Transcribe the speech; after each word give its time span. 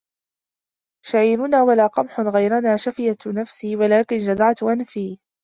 شعيرنا 1.05 1.63
ولا 1.63 1.87
قمح 1.87 2.19
غيرنا 2.19 2.75
شفيت 2.77 3.27
نفسي 3.27 3.75
ولكن 3.75 4.17
جدعت 4.17 4.63
أنفي 4.63 5.17